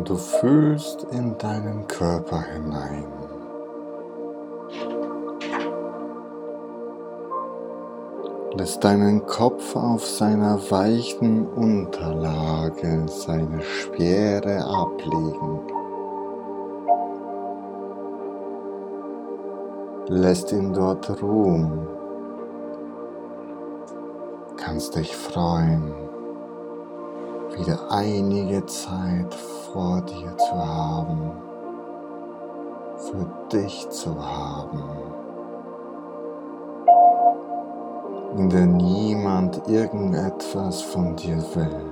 und 0.00 0.08
du 0.08 0.16
fühlst 0.16 1.06
in 1.10 1.36
deinen 1.36 1.86
Körper 1.86 2.40
hinein. 2.40 3.04
Lässt 8.54 8.82
deinen 8.82 9.26
Kopf 9.26 9.76
auf 9.76 10.06
seiner 10.06 10.58
weichen 10.70 11.46
Unterlage 11.48 13.04
seine 13.08 13.60
Schwere 13.60 14.64
ablegen. 14.64 15.60
Lässt 20.08 20.50
ihn 20.50 20.72
dort 20.72 21.22
ruhen. 21.22 21.86
Kannst 24.56 24.96
dich 24.96 25.14
freuen, 25.14 25.92
wieder 27.58 27.78
einige 27.90 28.64
Zeit 28.66 29.34
vor 29.34 30.00
dir 30.02 30.36
zu 30.36 30.56
haben, 30.56 31.32
für 32.96 33.26
dich 33.52 33.88
zu 33.90 34.14
haben. 34.14 34.82
in 38.36 38.48
der 38.48 38.66
niemand 38.66 39.60
irgendetwas 39.68 40.82
von 40.82 41.16
dir 41.16 41.36
will. 41.54 41.86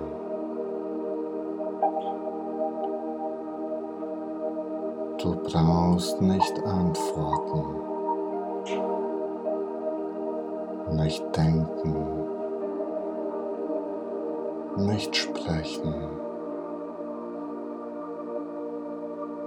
Du 5.21 5.35
brauchst 5.35 6.21
nicht 6.21 6.65
antworten, 6.65 7.65
nicht 10.93 11.25
denken, 11.37 12.28
nicht 14.79 15.15
sprechen, 15.17 15.95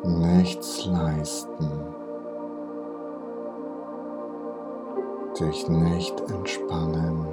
nichts 0.04 0.86
leisten. 0.86 1.92
dich 5.42 5.68
nicht 5.68 6.20
entspannen, 6.30 7.26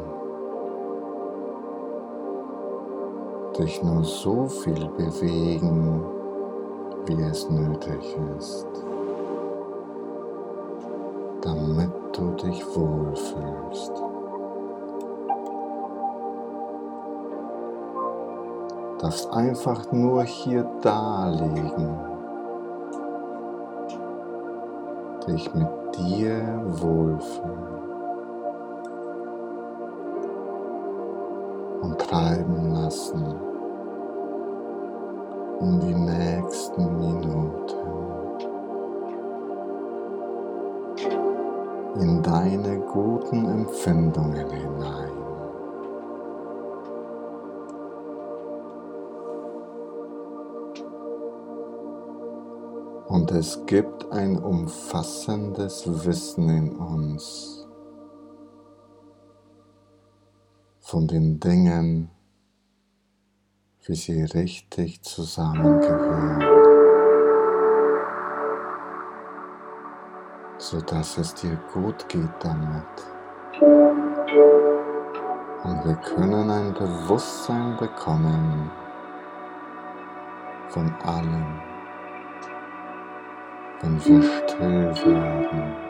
dich 3.59 3.83
nur 3.83 4.05
so 4.05 4.47
viel 4.47 4.89
bewegen, 4.97 6.05
wie 7.07 7.23
es 7.23 7.49
nötig 7.51 8.17
ist, 8.39 8.67
damit 11.43 11.91
du 12.13 12.31
dich 12.31 12.65
wohlfühlst. 12.75 14.08
Darfst 19.01 19.33
einfach 19.33 19.93
nur 19.93 20.25
hier 20.25 20.65
da 20.83 21.29
liegen, 21.29 21.99
dich 25.27 25.55
mit 25.55 25.69
dir 25.97 26.63
wohlfühlen. 26.67 27.79
und 31.83 31.99
treiben 31.99 32.73
lassen 32.73 33.25
in 35.61 35.81
die 35.81 35.95
nächsten 35.95 36.99
Minuten 36.99 37.79
in 42.01 42.23
deine 42.23 42.79
guten 42.79 43.45
Empfindungen 43.47 44.49
hinein. 44.51 45.08
Und 53.19 53.33
es 53.33 53.67
gibt 53.67 54.13
ein 54.13 54.39
umfassendes 54.39 55.85
Wissen 56.07 56.49
in 56.49 56.77
uns, 56.77 57.67
von 60.79 61.09
den 61.09 61.41
Dingen, 61.41 62.13
wie 63.85 63.97
sie 63.97 64.23
richtig 64.23 65.03
zusammengehören, 65.03 66.45
sodass 70.59 71.19
es 71.19 71.35
dir 71.35 71.59
gut 71.75 72.09
geht 72.09 72.31
damit. 72.39 72.87
Und 75.65 75.85
wir 75.85 75.97
können 76.05 76.49
ein 76.51 76.73
Bewusstsein 76.73 77.77
bekommen 77.79 78.71
von 80.69 80.95
allem, 81.03 81.68
wenn 83.81 84.05
wir 84.05 84.23
still 84.23 84.95
werden. 85.07 85.89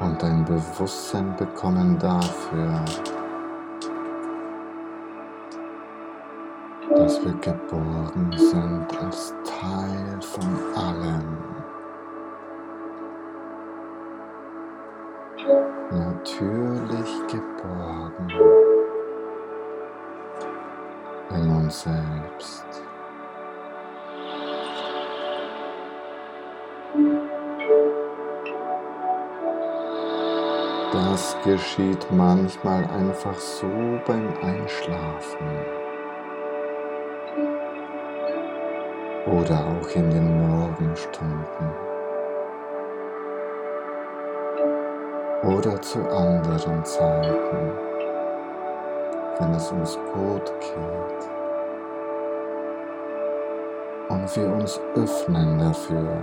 und 0.00 0.24
ein 0.24 0.44
Bewusstsein 0.44 1.34
bekommen 1.36 1.98
dafür, 1.98 2.84
dass 6.96 7.24
wir 7.24 7.32
geboren 7.34 8.32
sind 8.36 9.02
als 9.02 9.34
Teil 9.44 10.20
von 10.20 10.74
allem. 10.74 11.38
Natürlich 15.90 17.26
geboren 17.28 18.69
selbst. 21.70 22.82
Das 30.92 31.36
geschieht 31.44 32.06
manchmal 32.10 32.84
einfach 32.84 33.38
so 33.38 33.68
beim 34.06 34.28
Einschlafen. 34.42 35.46
Oder 39.26 39.64
auch 39.66 39.88
in 39.94 40.10
den 40.10 40.48
Morgenstunden. 40.48 41.70
Oder 45.44 45.80
zu 45.80 46.00
anderen 46.10 46.84
Zeiten, 46.84 47.72
wenn 49.38 49.54
es 49.54 49.70
uns 49.70 49.98
gut 50.12 50.52
geht 50.60 51.39
und 54.10 54.36
wir 54.36 54.52
uns 54.52 54.80
öffnen 54.96 55.58
dafür. 55.58 56.22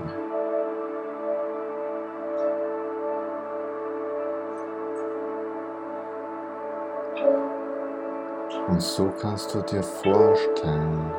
Und 8.67 8.81
so 8.81 9.09
kannst 9.21 9.55
du 9.55 9.61
dir 9.61 9.81
vorstellen, 9.81 11.11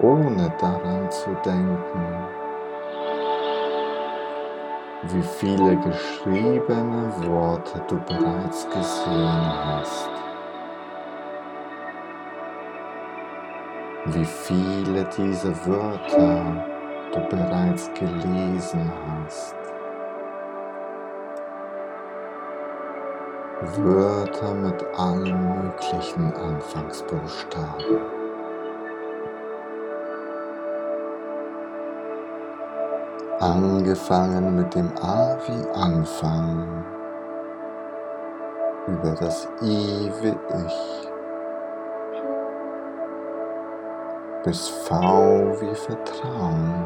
ohne 0.00 0.50
daran 0.58 1.10
zu 1.10 1.30
denken, 1.44 2.26
wie 5.02 5.22
viele 5.22 5.76
geschriebene 5.76 7.12
Worte 7.26 7.82
du 7.88 7.96
bereits 8.00 8.66
gesehen 8.70 9.54
hast, 9.66 10.17
wie 14.14 14.24
viele 14.24 15.04
dieser 15.16 15.54
Wörter 15.66 16.64
du 17.12 17.20
bereits 17.28 17.90
gelesen 17.94 18.92
hast. 19.06 19.54
Wörter 23.76 24.54
mit 24.54 24.84
allen 24.96 25.62
möglichen 25.62 26.32
Anfangsbuchstaben. 26.34 27.98
Angefangen 33.40 34.56
mit 34.56 34.74
dem 34.74 34.90
A 35.00 35.36
wie 35.46 35.68
Anfang, 35.78 36.84
über 38.86 39.14
das 39.18 39.48
I 39.62 40.10
wie 40.20 40.36
Ich, 40.66 41.07
bis 44.44 44.68
V 44.68 44.94
wie 45.60 45.74
Vertrauen 45.74 46.84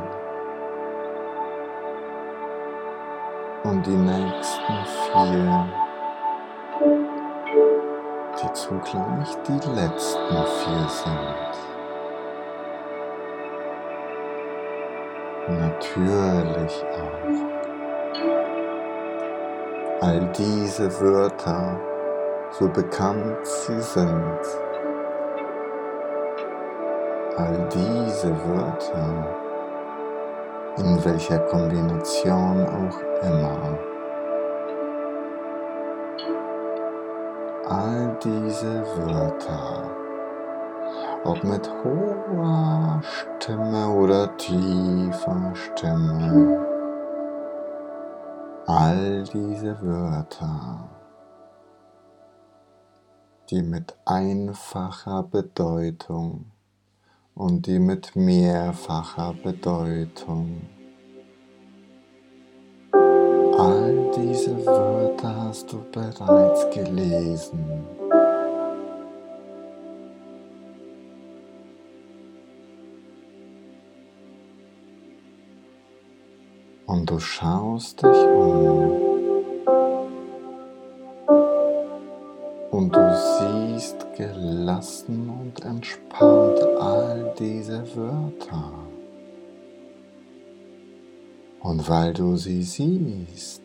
und 3.65 3.87
die 3.87 3.91
nächsten 3.91 4.75
vier 5.13 5.69
die 8.43 8.53
zugleich 8.55 9.37
die 9.47 9.69
letzten 9.71 10.35
vier 10.35 10.89
sind. 10.89 11.53
Natürlich 15.49 16.85
auch. 16.95 17.63
all 20.03 20.33
diese 20.37 20.91
Wörter, 21.01 21.79
so 22.51 22.69
bekannt 22.69 23.47
sie 23.47 23.81
sind, 23.81 24.41
all 27.37 27.69
diese 27.73 28.31
Wörter, 28.47 29.27
in 30.77 31.03
welcher 31.05 31.39
Kombination 31.39 32.67
auch 32.67 33.01
immer, 33.23 33.79
all 37.69 38.19
diese 38.23 38.85
Wörter, 38.99 39.91
ob 41.25 41.43
mit 41.45 41.71
hoher 41.83 43.01
Stimme 43.03 43.89
oder 43.89 44.37
tiefer 44.37 45.53
Stimme, 45.55 46.67
all 48.67 49.25
diese 49.25 49.81
Wörter, 49.81 50.89
die 53.49 53.63
mit 53.63 53.97
einfacher 54.05 55.23
Bedeutung 55.23 56.52
und 57.43 57.67
die 57.67 57.81
mit 57.81 58.15
mehrfacher 58.15 59.35
Bedeutung. 59.43 60.63
All 62.93 64.11
diese 64.17 64.65
Wörter 64.65 65.47
hast 65.47 65.73
du 65.73 65.83
bereits 65.91 66.71
gelesen. 66.71 67.85
Und 76.87 77.11
du 77.11 77.19
schaust 77.19 78.03
dich 78.03 78.19
um. 78.37 79.12
Siehst 83.83 84.07
gelassen 84.17 85.29
und 85.29 85.65
entspannt 85.65 86.63
all 86.81 87.35
diese 87.39 87.85
Wörter. 87.97 88.73
Und 91.61 91.89
weil 91.89 92.13
du 92.13 92.37
sie 92.37 92.63
siehst, 92.63 93.63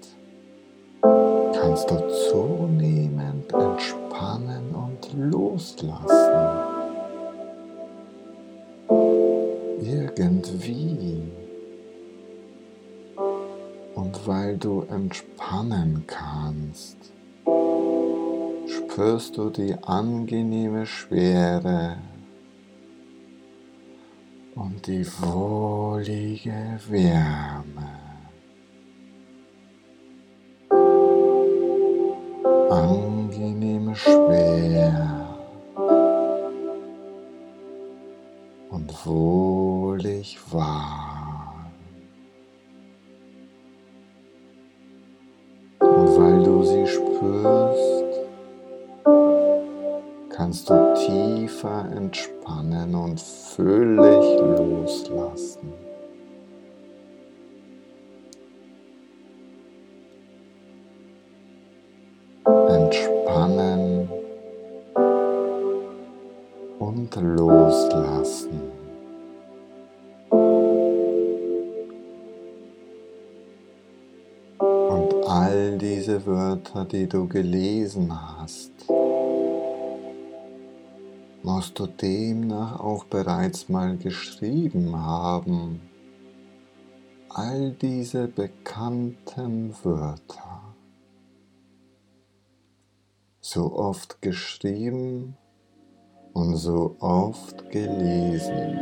kannst 1.02 1.90
du 1.90 2.08
zunehmend 2.32 3.52
entspannen 3.54 4.74
und 4.74 5.14
loslassen. 5.14 5.98
Irgendwie 9.82 11.22
und 13.96 14.28
weil 14.28 14.58
du 14.58 14.84
entspannen 14.90 16.04
kannst, 16.08 16.98
spürst 18.98 19.38
du 19.38 19.52
die 19.52 19.76
angenehme 19.84 20.84
Schwere 20.88 21.98
und 24.56 24.88
die 24.88 25.06
wohlige 25.22 26.80
Wärme. 26.90 27.90
Angenehme 32.72 33.96
Schwer 33.96 35.28
und 38.72 39.06
wohlig 39.06 40.40
warm. 40.50 41.07
Tiefer 51.68 51.86
entspannen 51.96 52.96
und 52.96 53.20
völlig 53.20 54.40
loslassen. 54.40 55.74
Entspannen 62.46 64.10
und 66.80 67.16
loslassen. 67.16 68.62
Und 74.60 75.14
all 75.28 75.78
diese 75.78 76.26
Wörter, 76.26 76.86
die 76.86 77.08
du 77.08 77.28
gelesen 77.28 78.12
hast, 78.12 78.72
musst 81.48 81.80
du 81.80 81.88
demnach 81.88 82.82
auch 82.82 83.06
bereits 83.06 83.70
mal 83.70 83.96
geschrieben 83.96 84.94
haben. 84.98 85.80
All 87.30 87.72
diese 87.72 88.28
bekannten 88.28 89.74
Wörter, 89.82 90.76
so 93.40 93.74
oft 93.78 94.22
geschrieben 94.22 95.38
und 96.34 96.58
so 96.58 96.98
oft 97.00 97.72
gelesen. 97.72 98.78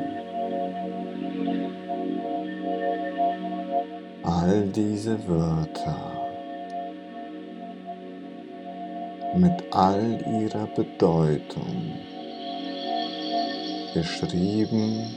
All 4.23 4.67
diese 4.69 5.15
Wörter 5.27 6.13
mit 9.35 9.63
all 9.71 10.19
ihrer 10.41 10.65
Bedeutung 10.65 12.14
geschrieben 13.95 15.15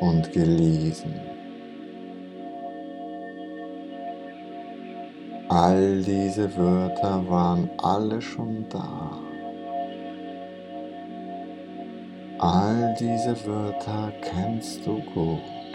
und 0.00 0.32
gelesen. 0.32 1.14
All 5.48 6.02
diese 6.02 6.56
Wörter 6.56 7.28
waren 7.28 7.68
alle 7.76 8.22
schon 8.22 8.64
da. 8.70 9.10
All 12.38 12.96
diese 12.98 13.36
Wörter 13.46 14.10
kennst 14.22 14.86
du 14.86 14.94
gut, 15.12 15.74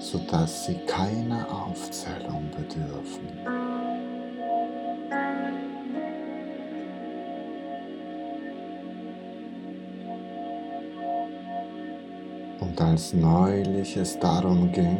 sodass 0.00 0.64
sie 0.64 0.76
keiner 0.86 1.46
Aufzählung 1.50 2.50
bedürfen. 2.56 3.63
Und 12.64 12.80
als 12.80 13.12
neulich 13.12 13.96
es 13.96 14.18
darum 14.18 14.72
ging, 14.72 14.98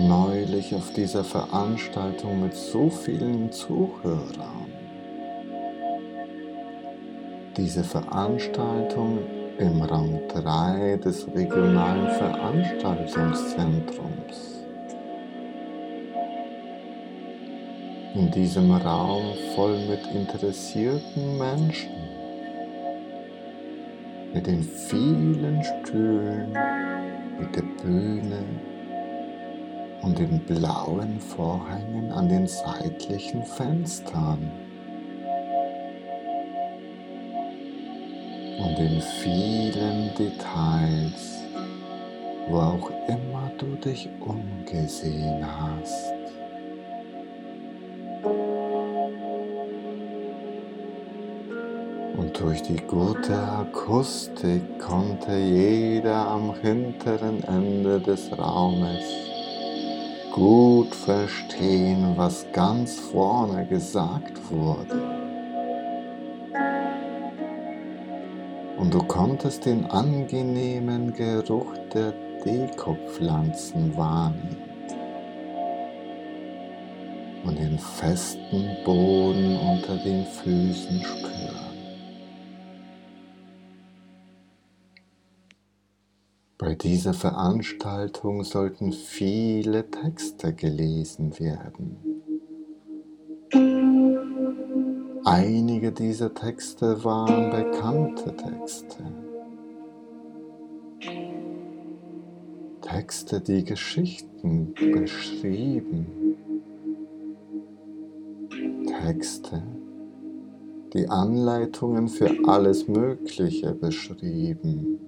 neulich 0.00 0.74
auf 0.74 0.90
dieser 0.94 1.22
Veranstaltung 1.22 2.40
mit 2.40 2.54
so 2.54 2.88
vielen 2.88 3.52
Zuhörern, 3.52 4.72
diese 7.56 7.84
Veranstaltung 7.84 9.18
im 9.58 9.82
Raum 9.82 10.18
3 10.28 10.98
des 11.04 11.28
regionalen 11.34 12.08
Veranstaltungszentrums. 12.08 14.64
In 18.14 18.30
diesem 18.30 18.72
Raum 18.72 19.34
voll 19.54 19.76
mit 19.86 20.06
interessierten 20.14 21.36
Menschen 21.36 22.17
mit 24.38 24.46
den 24.46 24.62
vielen 24.62 25.64
Stühlen, 25.64 26.56
mit 27.40 27.56
der 27.56 27.64
Bühne 27.82 28.44
und 30.02 30.16
den 30.16 30.38
blauen 30.44 31.18
Vorhängen 31.18 32.12
an 32.12 32.28
den 32.28 32.46
seitlichen 32.46 33.42
Fenstern 33.42 34.48
und 38.60 38.78
den 38.78 39.02
vielen 39.20 40.14
Details, 40.16 41.42
wo 42.48 42.58
auch 42.58 42.90
immer 43.08 43.50
du 43.58 43.74
dich 43.74 44.08
umgesehen 44.20 45.44
hast. 45.44 46.17
Durch 52.38 52.62
die 52.62 52.76
gute 52.76 53.36
Akustik 53.36 54.78
konnte 54.78 55.36
jeder 55.36 56.28
am 56.28 56.54
hinteren 56.54 57.42
Ende 57.42 57.98
des 57.98 58.30
Raumes 58.38 59.04
gut 60.32 60.94
verstehen, 60.94 62.12
was 62.14 62.46
ganz 62.52 63.00
vorne 63.00 63.66
gesagt 63.66 64.38
wurde. 64.52 65.02
Und 68.76 68.94
du 68.94 69.02
konntest 69.02 69.66
den 69.66 69.86
angenehmen 69.86 71.12
Geruch 71.14 71.74
der 71.92 72.12
Dekopflanzen 72.44 73.96
wahrnimmt 73.96 74.58
und 77.44 77.58
den 77.58 77.80
festen 77.80 78.76
Boden 78.84 79.58
unter 79.58 79.96
den 79.96 80.24
Füßen 80.24 81.02
spüren. 81.02 81.37
Bei 86.68 86.74
dieser 86.74 87.14
Veranstaltung 87.14 88.44
sollten 88.44 88.92
viele 88.92 89.90
Texte 89.90 90.52
gelesen 90.52 91.32
werden. 91.38 91.96
Einige 95.24 95.92
dieser 95.92 96.34
Texte 96.34 97.02
waren 97.04 97.48
bekannte 97.48 98.36
Texte. 98.36 98.98
Texte, 102.82 103.40
die 103.40 103.64
Geschichten 103.64 104.74
beschrieben. 104.74 106.36
Texte, 109.00 109.62
die 110.92 111.08
Anleitungen 111.08 112.08
für 112.08 112.30
alles 112.46 112.86
Mögliche 112.88 113.72
beschrieben. 113.72 115.07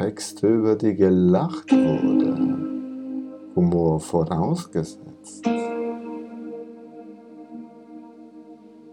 Texte, 0.00 0.48
über 0.48 0.76
die 0.76 0.94
gelacht 0.94 1.70
wurde, 1.72 2.34
Humor 3.54 4.00
vorausgesetzt. 4.00 5.46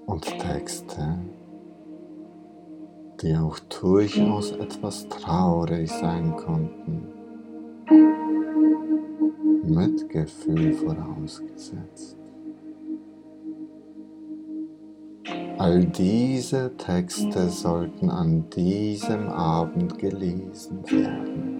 Und 0.06 0.26
Texte, 0.38 1.18
die 3.22 3.38
auch 3.38 3.58
durchaus 3.82 4.52
etwas 4.52 5.08
traurig 5.08 5.90
sein 5.90 6.36
konnten. 6.36 7.08
Mitgefühl 9.64 10.74
vorausgesetzt. 10.74 12.17
All 15.60 15.86
diese 15.86 16.78
Texte 16.78 17.50
sollten 17.50 18.12
an 18.12 18.48
diesem 18.52 19.28
Abend 19.28 19.98
gelesen 19.98 20.84
werden. 20.86 21.58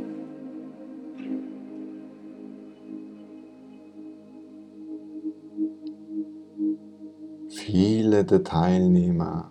Viele 7.50 8.24
der 8.24 8.44
Teilnehmer, 8.44 9.50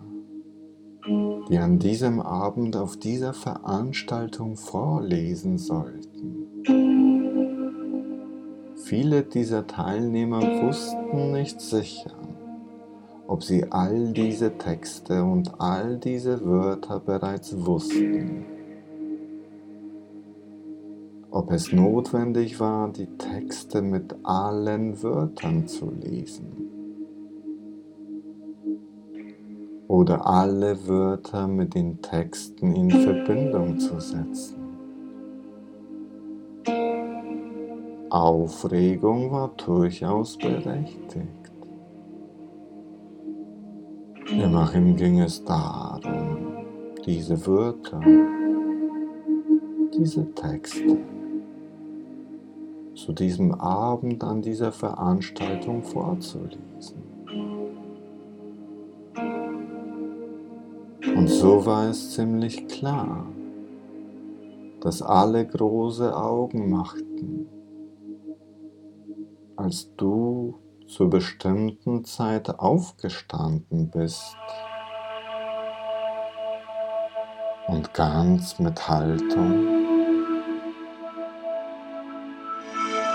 die 1.49 1.57
an 1.57 1.77
diesem 1.77 2.21
Abend 2.21 2.77
auf 2.77 2.95
dieser 2.95 3.33
Veranstaltung 3.33 4.55
vorlesen 4.55 5.57
sollten, 5.57 6.63
viele 8.75 9.23
dieser 9.23 9.67
Teilnehmer 9.67 10.41
wussten 10.63 11.33
nicht 11.33 11.59
sicher, 11.59 12.16
ob 13.27 13.43
sie 13.43 13.65
all 13.71 14.13
diese 14.13 14.57
Texte 14.57 15.23
und 15.23 15.59
all 15.59 15.97
diese 15.97 16.43
Wörter 16.45 16.99
bereits 16.99 17.65
wussten, 17.65 18.45
ob 21.29 21.51
es 21.51 21.73
notwendig 21.73 22.59
war, 22.59 22.89
die 22.91 23.07
Texte 23.17 23.81
mit 23.81 24.15
allen 24.23 25.03
Wörtern 25.03 25.67
zu 25.67 25.91
lesen 25.91 26.67
oder 29.87 30.25
alle 30.25 30.87
Wörter 30.87 31.47
mit 31.47 31.75
den 31.75 32.01
Texten 32.01 32.73
in 32.75 32.89
Verbindung 32.89 33.77
zu 33.79 33.99
setzen. 33.99 34.55
Aufregung 38.09 39.31
war 39.31 39.51
durchaus 39.57 40.37
berechtigt. 40.37 41.46
Immerhin 44.37 44.95
ging 44.95 45.19
es 45.19 45.43
darum, 45.43 46.37
diese 47.03 47.47
Wörter, 47.47 47.99
diese 49.97 50.31
Texte 50.35 50.99
zu 52.93 53.13
diesem 53.13 53.51
Abend 53.55 54.23
an 54.23 54.43
dieser 54.43 54.71
Veranstaltung 54.71 55.81
vorzulesen. 55.81 57.01
Und 61.15 61.27
so 61.27 61.65
war 61.65 61.89
es 61.89 62.13
ziemlich 62.13 62.67
klar, 62.67 63.25
dass 64.81 65.01
alle 65.01 65.47
große 65.47 66.15
Augen 66.15 66.69
machten, 66.69 67.47
als 69.55 69.91
du 69.95 70.59
zur 70.87 71.09
bestimmten 71.09 72.05
Zeit 72.05 72.59
aufgestanden 72.59 73.89
bist. 73.89 74.35
Und 77.67 77.93
ganz 77.93 78.57
mit 78.59 78.87
Haltung. 78.87 79.67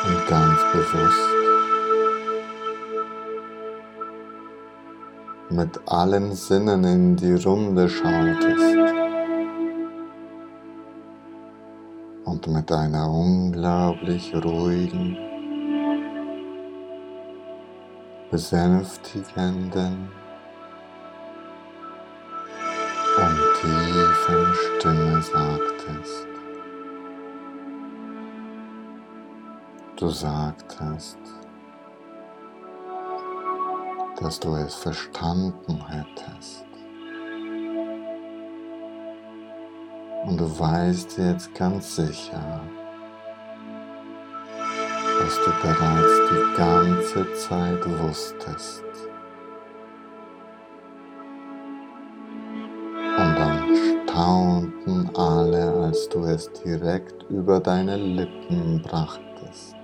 Und 0.04 0.28
ganz 0.28 0.60
bewusst. 0.72 1.28
Mit 5.48 5.80
allen 5.86 6.32
Sinnen 6.34 6.84
in 6.84 7.16
die 7.16 7.34
Runde 7.34 7.88
schautest 7.88 8.76
und 12.24 12.46
mit 12.46 12.72
einer 12.72 13.10
unglaublich 13.10 14.34
ruhigen 14.34 15.31
besänftigenden 18.32 20.08
und 23.18 23.40
tiefen 23.60 24.54
Stimme 24.54 25.20
sagtest. 25.20 26.26
Du 29.96 30.08
sagtest, 30.08 31.18
dass 34.18 34.40
du 34.40 34.54
es 34.54 34.76
verstanden 34.76 35.86
hättest. 35.88 36.64
Und 40.24 40.40
du 40.40 40.58
weißt 40.58 41.18
jetzt 41.18 41.54
ganz 41.54 41.96
sicher, 41.96 42.62
was 45.32 45.44
du 45.44 45.50
bereits 45.62 46.30
die 46.30 46.56
ganze 46.56 47.34
Zeit 47.34 48.00
wusstest. 48.00 48.84
Und 53.16 53.34
dann 53.38 54.08
staunten 54.08 55.10
alle, 55.16 55.72
als 55.84 56.08
du 56.08 56.24
es 56.24 56.50
direkt 56.52 57.22
über 57.30 57.60
deine 57.60 57.96
Lippen 57.96 58.82
brachtest. 58.82 59.76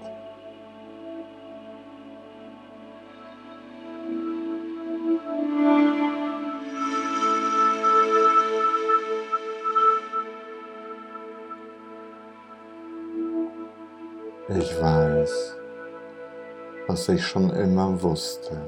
Was 16.99 17.09
ich 17.11 17.25
schon 17.25 17.50
immer 17.50 18.02
wusste. 18.02 18.61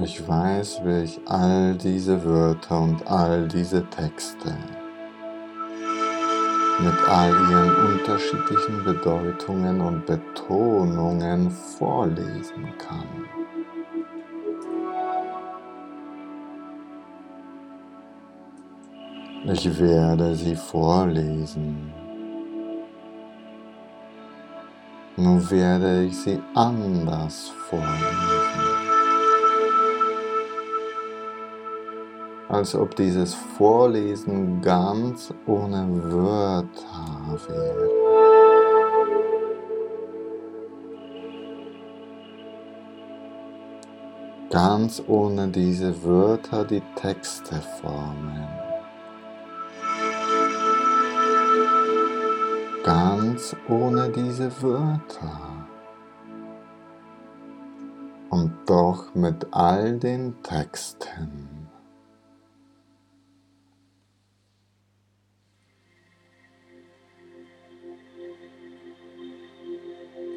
Ich 0.00 0.28
weiß, 0.28 0.82
wie 0.84 1.02
ich 1.02 1.20
all 1.26 1.74
diese 1.74 2.24
Wörter 2.24 2.80
und 2.80 3.04
all 3.08 3.48
diese 3.48 3.84
Texte 3.90 4.54
mit 6.78 7.08
all 7.08 7.32
ihren 7.50 7.94
unterschiedlichen 7.94 8.84
Bedeutungen 8.84 9.80
und 9.80 10.06
Betonungen 10.06 11.50
vorlesen 11.50 12.72
kann. 12.78 13.08
Ich 19.46 19.80
werde 19.80 20.36
sie 20.36 20.54
vorlesen. 20.54 22.05
Nun 25.16 25.50
werde 25.50 26.04
ich 26.04 26.16
sie 26.18 26.42
anders 26.54 27.52
vorlesen. 27.68 27.96
Als 32.48 32.74
ob 32.74 32.94
dieses 32.94 33.34
Vorlesen 33.34 34.60
ganz 34.60 35.32
ohne 35.46 35.88
Wörter 36.12 37.38
wäre. 37.48 38.06
ganz 44.50 45.02
ohne 45.06 45.48
diese 45.48 46.02
Wörter 46.02 46.64
die 46.64 46.82
Texte 46.94 47.60
formen. 47.80 48.65
Ganz 52.86 53.56
ohne 53.68 54.10
diese 54.10 54.62
Wörter. 54.62 55.40
Und 58.30 58.52
doch 58.66 59.12
mit 59.12 59.48
all 59.50 59.98
den 59.98 60.40
Texten. 60.44 61.66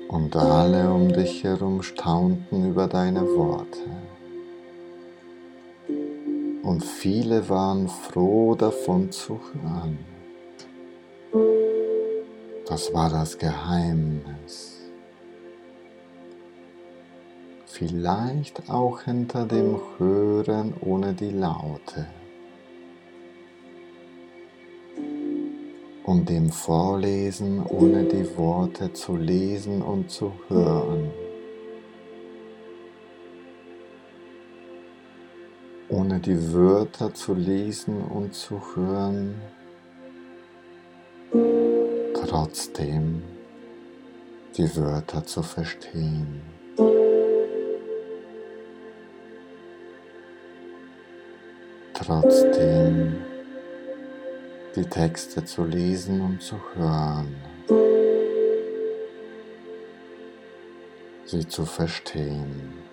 und 0.07 0.35
alle 0.35 0.91
um 0.91 1.13
dich 1.13 1.43
herum 1.43 1.83
staunten 1.83 2.71
über 2.71 2.87
deine 2.87 3.21
Worte. 3.21 3.79
Und 6.63 6.83
viele 6.83 7.47
waren 7.47 7.87
froh 7.87 8.55
davon 8.55 9.11
zu 9.11 9.39
hören. 9.53 10.18
Das 12.69 12.93
war 12.93 13.09
das 13.09 13.37
Geheimnis. 13.37 14.79
Vielleicht 17.65 18.69
auch 18.69 19.01
hinter 19.01 19.45
dem 19.45 19.79
Hören 19.97 20.73
ohne 20.79 21.13
die 21.13 21.31
Laute. 21.31 22.07
und 26.09 26.27
dem 26.27 26.49
Vorlesen, 26.49 27.63
ohne 27.63 28.03
die 28.03 28.35
Worte 28.35 28.91
zu 28.93 29.15
lesen 29.15 29.83
und 29.83 30.09
zu 30.09 30.33
hören. 30.47 31.11
Ohne 35.87 36.19
die 36.19 36.51
Wörter 36.51 37.13
zu 37.13 37.35
lesen 37.35 38.01
und 38.01 38.33
zu 38.33 38.59
hören, 38.75 39.35
trotzdem 42.29 43.23
die 44.55 44.75
Wörter 44.75 45.25
zu 45.25 45.41
verstehen. 45.41 46.41
Trotzdem 51.93 53.15
die 54.75 54.85
Texte 54.85 55.43
zu 55.43 55.63
lesen 55.63 56.21
und 56.21 56.41
zu 56.41 56.59
hören, 56.75 57.35
sie 61.25 61.47
zu 61.47 61.65
verstehen. 61.65 62.88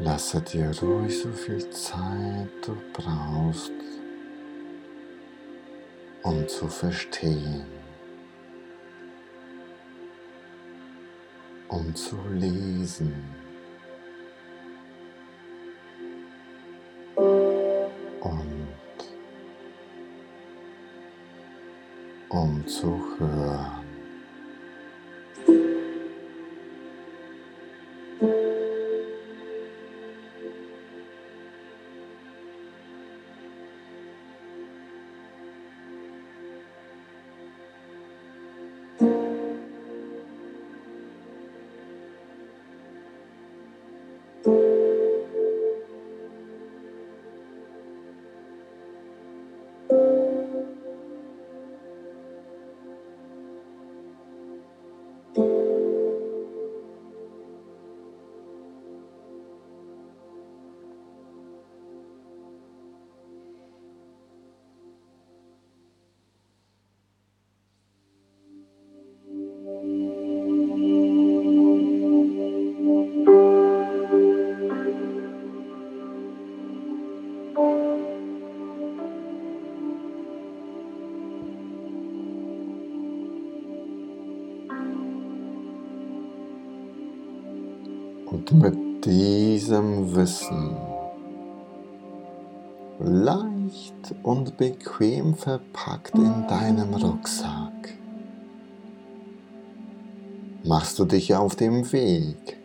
Lasse 0.00 0.40
dir 0.40 0.70
ruhig 0.80 1.18
so 1.20 1.30
viel 1.30 1.70
Zeit 1.70 2.48
du 2.64 2.76
brauchst, 2.92 3.72
um 6.22 6.46
zu 6.46 6.68
verstehen, 6.68 7.66
um 11.68 11.94
zu 11.94 12.16
lesen. 12.32 13.12
um 22.30 22.66
zu 22.66 23.00
hören. 23.18 23.77
Und 88.30 88.52
mit 88.52 89.04
diesem 89.06 90.14
Wissen 90.14 90.76
leicht 93.00 94.14
und 94.22 94.56
bequem 94.56 95.34
verpackt 95.34 96.14
in 96.14 96.46
deinem 96.46 96.92
Rucksack 96.94 97.98
machst 100.64 100.98
du 100.98 101.06
dich 101.06 101.34
auf 101.34 101.56
dem 101.56 101.90
Weg 101.92 102.58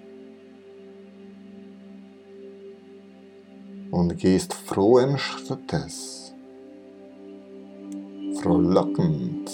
und 3.91 4.17
gehst 4.17 4.53
frohen 4.53 5.17
Schrittes, 5.17 6.33
frohlockend 8.41 9.49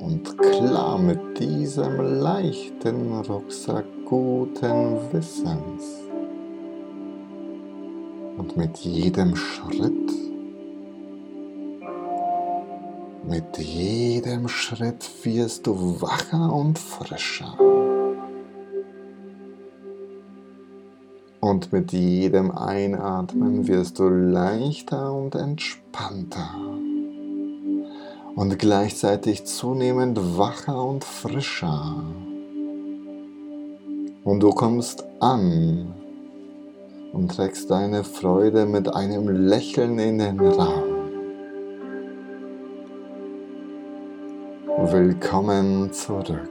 und 0.00 0.36
klar 0.36 0.98
mit 0.98 1.38
diesem 1.38 2.20
leichten 2.20 3.20
Rucksack 3.20 3.86
guten 4.10 4.98
Wissens. 5.12 6.02
Und 8.36 8.56
mit 8.56 8.78
jedem 8.78 9.36
Schritt, 9.36 10.10
mit 13.24 13.56
jedem 13.58 14.48
Schritt 14.48 15.08
wirst 15.22 15.68
du 15.68 16.02
wacher 16.02 16.52
und 16.52 16.76
frischer. 16.76 17.56
Und 21.38 21.72
mit 21.72 21.92
jedem 21.92 22.50
Einatmen 22.50 23.68
wirst 23.68 24.00
du 24.00 24.08
leichter 24.08 25.12
und 25.14 25.36
entspannter 25.36 26.50
und 28.34 28.58
gleichzeitig 28.58 29.44
zunehmend 29.44 30.36
wacher 30.36 30.84
und 30.84 31.04
frischer. 31.04 32.02
Und 34.22 34.40
du 34.40 34.50
kommst 34.50 35.04
an 35.20 35.94
und 37.12 37.34
trägst 37.34 37.70
deine 37.70 38.04
Freude 38.04 38.66
mit 38.66 38.92
einem 38.92 39.28
Lächeln 39.28 39.98
in 39.98 40.18
den 40.18 40.38
Raum. 40.38 40.82
Willkommen 44.92 45.90
zurück. 45.92 46.50